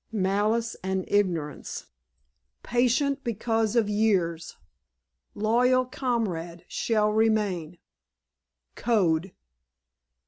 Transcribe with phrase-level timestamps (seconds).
[0.11, 1.85] _"Malice and ignorance."
[2.63, 4.57] "Patient because of years."
[5.35, 6.65] "Loyal comrade.
[6.67, 7.77] Shall remain."
[8.73, 9.31] "Code."